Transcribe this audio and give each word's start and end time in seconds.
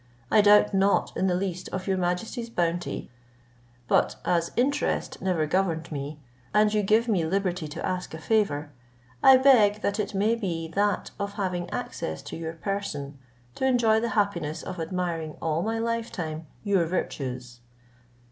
I 0.31 0.41
doubt 0.41 0.73
not 0.73 1.15
in 1.15 1.27
the 1.27 1.35
least 1.35 1.69
of 1.69 1.85
your 1.85 1.95
majesty's 1.99 2.49
bounty; 2.49 3.11
but 3.87 4.15
as 4.25 4.49
interest 4.57 5.21
never 5.21 5.45
governed 5.45 5.91
me, 5.91 6.19
and 6.55 6.73
you 6.73 6.81
give 6.81 7.07
me 7.07 7.23
liberty 7.23 7.67
to 7.67 7.85
ask 7.85 8.15
a 8.15 8.17
favour, 8.17 8.71
I 9.21 9.37
beg 9.37 9.81
that 9.83 9.99
it 9.99 10.15
may 10.15 10.33
be 10.33 10.67
that 10.69 11.11
of 11.19 11.33
having 11.33 11.69
access 11.69 12.23
to 12.23 12.35
your 12.35 12.53
person, 12.53 13.19
to 13.53 13.65
enjoy 13.67 13.99
the 13.99 14.09
happiness 14.17 14.63
of 14.63 14.79
admiring, 14.79 15.37
all 15.39 15.61
my 15.61 15.77
lifetime, 15.77 16.47
your 16.63 16.85
virtues." 16.85 17.59